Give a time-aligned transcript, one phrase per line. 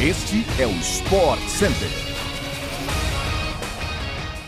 [0.00, 1.88] Este é o Sport Center.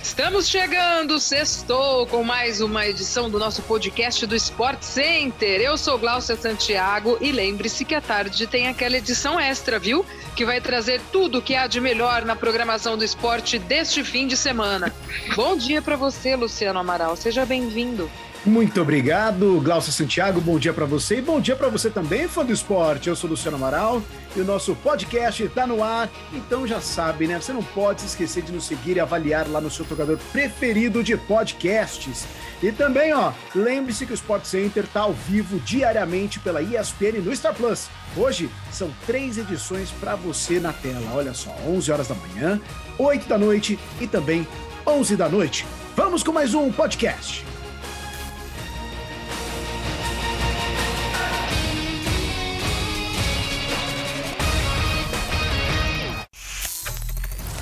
[0.01, 5.61] Estamos chegando, sextou, com mais uma edição do nosso podcast do Sport Center.
[5.61, 10.07] Eu sou Glaucia Santiago e lembre-se que à tarde tem aquela edição extra, viu?
[10.37, 14.29] Que vai trazer tudo o que há de melhor na programação do esporte deste fim
[14.29, 14.95] de semana.
[15.35, 17.17] Bom dia para você, Luciano Amaral.
[17.17, 18.09] Seja bem-vindo.
[18.45, 20.41] Muito obrigado, Glaucia Santiago.
[20.41, 23.11] Bom dia para você e bom dia para você também, fã do esporte.
[23.11, 24.03] Eu sou Luciano Amaral
[24.35, 26.09] e o nosso podcast está no ar.
[26.33, 27.39] Então já sabe, né?
[27.39, 31.03] Você não pode se esquecer de nos seguir e avaliar lá no seu tocador preferido
[31.03, 32.25] de podcasts.
[32.63, 37.37] E também, ó, lembre-se que o Sport Center está ao vivo diariamente pela ESPN no
[37.37, 37.89] Star Plus.
[38.17, 41.13] Hoje são três edições para você na tela.
[41.13, 42.59] Olha só, 11 horas da manhã,
[42.99, 44.49] 8 da noite e também
[44.87, 45.67] 11 da noite.
[45.95, 47.45] Vamos com mais um podcast.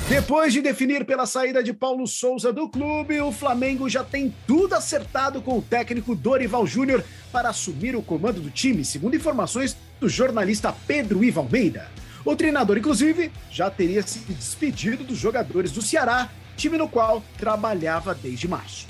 [0.09, 4.75] Depois de definir pela saída de Paulo Souza do clube, o Flamengo já tem tudo
[4.75, 10.09] acertado com o técnico Dorival Júnior para assumir o comando do time, segundo informações do
[10.09, 11.91] jornalista Pedro Ivo Almeida.
[12.25, 18.15] O treinador, inclusive, já teria se despedido dos jogadores do Ceará, time no qual trabalhava
[18.15, 18.87] desde março.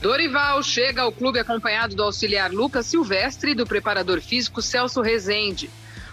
[0.00, 5.68] Dorival chega ao clube acompanhado do auxiliar Lucas Silvestre e do preparador físico Celso Rezende.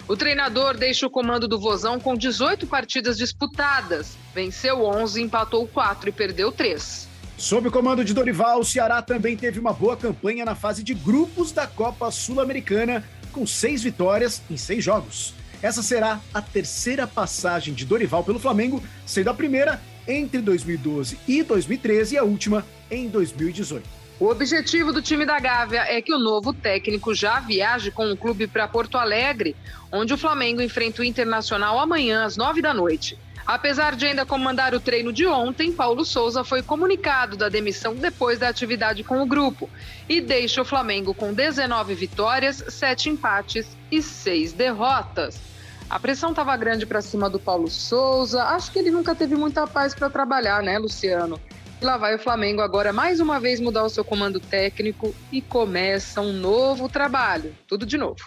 [0.08, 4.16] O treinador deixa o comando do Vozão com 18 partidas disputadas.
[4.34, 7.06] Venceu 11, empatou 4 e perdeu 3.
[7.36, 10.94] Sob o comando de Dorival, o Ceará também teve uma boa campanha na fase de
[10.94, 15.34] grupos da Copa Sul-Americana, com seis vitórias em seis jogos.
[15.60, 21.42] Essa será a terceira passagem de Dorival pelo Flamengo, sendo a primeira entre 2012 e
[21.42, 23.97] 2013 e a última em 2018.
[24.20, 28.16] O objetivo do time da Gávea é que o novo técnico já viaje com o
[28.16, 29.54] clube para Porto Alegre,
[29.92, 33.16] onde o Flamengo enfrenta o Internacional amanhã às nove da noite.
[33.46, 38.40] Apesar de ainda comandar o treino de ontem, Paulo Souza foi comunicado da demissão depois
[38.40, 39.70] da atividade com o grupo
[40.08, 45.40] e deixa o Flamengo com 19 vitórias, 7 empates e 6 derrotas.
[45.88, 48.42] A pressão estava grande para cima do Paulo Souza.
[48.42, 51.40] Acho que ele nunca teve muita paz para trabalhar, né, Luciano?
[51.80, 56.20] Lá vai o Flamengo agora mais uma vez mudar o seu comando técnico e começa
[56.20, 57.54] um novo trabalho.
[57.68, 58.24] Tudo de novo.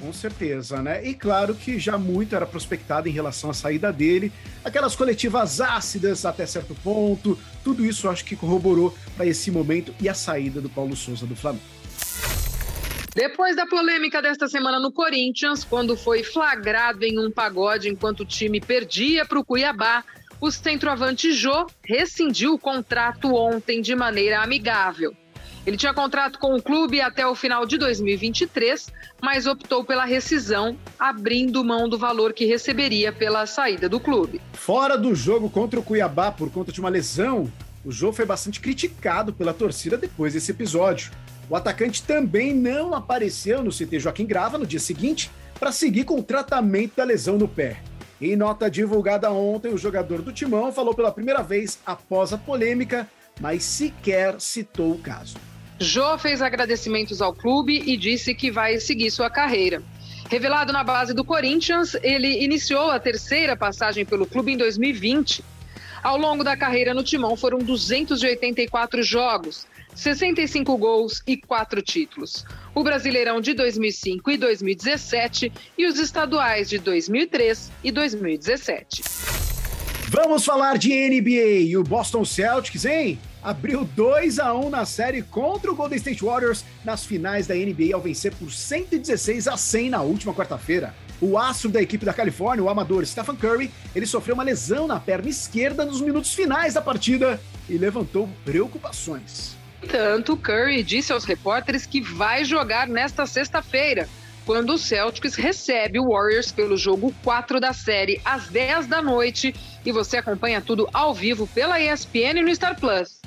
[0.00, 1.04] Com certeza, né?
[1.04, 4.32] E claro que já muito era prospectado em relação à saída dele,
[4.64, 10.08] aquelas coletivas ácidas até certo ponto, tudo isso acho que corroborou para esse momento e
[10.08, 11.64] a saída do Paulo Souza do Flamengo.
[13.14, 18.24] Depois da polêmica desta semana no Corinthians, quando foi flagrado em um pagode enquanto o
[18.24, 20.04] time perdia para o Cuiabá,
[20.40, 25.14] o centroavante Jô rescindiu o contrato ontem de maneira amigável.
[25.66, 28.90] Ele tinha contrato com o clube até o final de 2023,
[29.20, 34.40] mas optou pela rescisão, abrindo mão do valor que receberia pela saída do clube.
[34.54, 37.52] Fora do jogo contra o Cuiabá por conta de uma lesão,
[37.84, 41.10] o Jô foi bastante criticado pela torcida depois desse episódio.
[41.50, 46.18] O atacante também não apareceu no CT Joaquim Grava no dia seguinte para seguir com
[46.18, 47.82] o tratamento da lesão no pé.
[48.20, 53.08] Em nota divulgada ontem, o jogador do Timão falou pela primeira vez após a polêmica,
[53.40, 55.36] mas sequer citou o caso.
[55.78, 59.80] Jô fez agradecimentos ao clube e disse que vai seguir sua carreira.
[60.28, 65.44] Revelado na base do Corinthians, ele iniciou a terceira passagem pelo clube em 2020.
[66.02, 72.44] Ao longo da carreira no Timão foram 284 jogos, 65 gols e 4 títulos.
[72.74, 79.02] O Brasileirão de 2005 e 2017 e os estaduais de 2003 e 2017.
[80.08, 83.18] Vamos falar de NBA e o Boston Celtics, hein?
[83.42, 87.94] Abriu 2 a 1 na série contra o Golden State Warriors nas finais da NBA
[87.94, 90.94] ao vencer por 116 a 100 na última quarta-feira.
[91.20, 95.00] O astro da equipe da Califórnia, o amador Stephen Curry, ele sofreu uma lesão na
[95.00, 99.56] perna esquerda nos minutos finais da partida e levantou preocupações.
[99.90, 104.08] Tanto Curry disse aos repórteres que vai jogar nesta sexta-feira,
[104.46, 109.54] quando o Celtics recebe o Warriors pelo jogo 4 da série às 10 da noite
[109.84, 113.18] e você acompanha tudo ao vivo pela ESPN no Star Plus.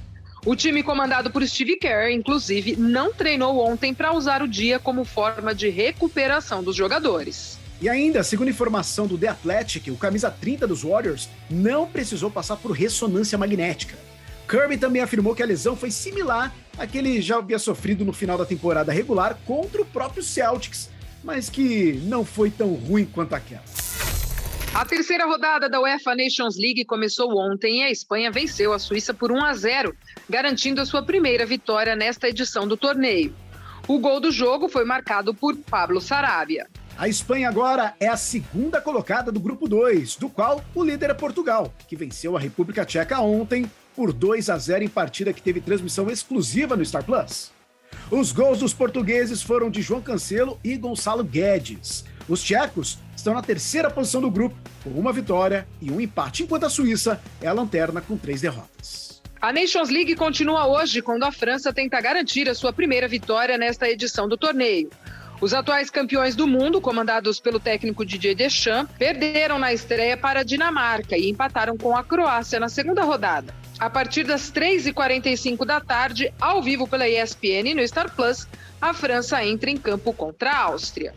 [0.43, 5.05] O time comandado por Steve Kerr, inclusive, não treinou ontem para usar o dia como
[5.05, 7.60] forma de recuperação dos jogadores.
[7.81, 12.55] E ainda, segundo informação do The Athletic, o camisa 30 dos Warriors não precisou passar
[12.57, 13.97] por ressonância magnética.
[14.47, 18.13] Kirby também afirmou que a lesão foi similar à que ele já havia sofrido no
[18.13, 20.91] final da temporada regular contra o próprio Celtics,
[21.23, 23.63] mas que não foi tão ruim quanto aquela.
[24.75, 29.11] A terceira rodada da UEFA Nations League começou ontem e a Espanha venceu a Suíça
[29.11, 29.95] por 1 a 0,
[30.29, 33.33] garantindo a sua primeira vitória nesta edição do torneio.
[33.87, 36.67] O gol do jogo foi marcado por Pablo Sarabia.
[37.01, 41.13] A Espanha agora é a segunda colocada do grupo 2, do qual o líder é
[41.15, 43.65] Portugal, que venceu a República Tcheca ontem
[43.95, 47.51] por 2 a 0 em partida que teve transmissão exclusiva no Star Plus.
[48.12, 52.06] Os gols dos portugueses foram de João Cancelo e Gonçalo Guedes.
[52.30, 56.68] Os tchecos estão na terceira posição do grupo, com uma vitória e um empate, enquanto
[56.68, 59.24] a Suíça é a lanterna com três derrotas.
[59.42, 63.89] A Nations League continua hoje, quando a França tenta garantir a sua primeira vitória nesta
[63.89, 64.92] edição do torneio.
[65.41, 70.43] Os atuais campeões do mundo, comandados pelo técnico Didier Deschamps, perderam na estreia para a
[70.43, 73.51] Dinamarca e empataram com a Croácia na segunda rodada.
[73.79, 78.47] A partir das 3h45 da tarde, ao vivo pela ESPN no Star Plus,
[78.79, 81.15] a França entra em campo contra a Áustria.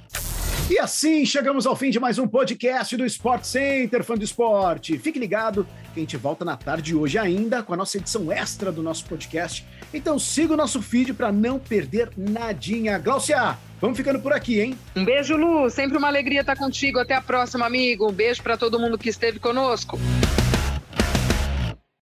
[0.70, 4.98] E assim chegamos ao fim de mais um podcast do Sport Center, fã do esporte.
[4.98, 8.32] Fique ligado que a gente volta na tarde de hoje ainda com a nossa edição
[8.32, 9.62] extra do nosso podcast.
[9.92, 12.96] Então siga o nosso feed para não perder nadinha.
[12.96, 14.78] Glaucia, vamos ficando por aqui, hein?
[14.96, 15.68] Um beijo, Lu.
[15.68, 16.98] Sempre uma alegria estar contigo.
[16.98, 18.08] Até a próxima, amigo.
[18.08, 19.98] Um beijo para todo mundo que esteve conosco.